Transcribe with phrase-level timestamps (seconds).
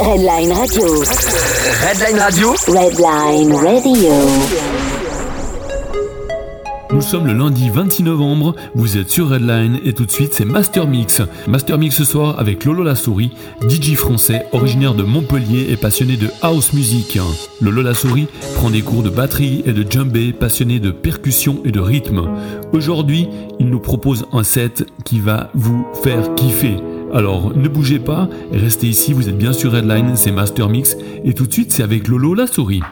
[0.00, 0.86] Redline Radio.
[1.86, 2.50] Redline Radio.
[2.66, 4.10] Redline Radio.
[6.92, 10.44] Nous sommes le lundi 26 novembre, vous êtes sur Redline et tout de suite c'est
[10.44, 11.22] Master Mix.
[11.46, 13.30] Master Mix ce soir avec Lolo la souris,
[13.68, 17.18] DJ français originaire de Montpellier et passionné de house music.
[17.60, 18.26] Lolo la souris
[18.56, 22.28] prend des cours de batterie et de djembé, passionné de percussion et de rythme.
[22.72, 23.28] Aujourd'hui,
[23.60, 26.78] il nous propose un set qui va vous faire kiffer.
[27.14, 31.32] Alors ne bougez pas, restez ici, vous êtes bien sur Redline, c'est Master Mix, et
[31.32, 32.82] tout de suite c'est avec Lolo la souris.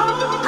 [0.00, 0.47] Oh.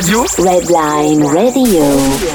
[0.00, 2.29] Radio Redline Radio.